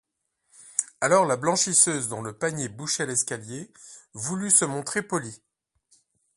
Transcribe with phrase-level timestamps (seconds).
[0.99, 3.71] Alors, la blanchisseuse, dont le panier bouchait l'escalier,
[4.15, 5.43] voulut se montrer polie.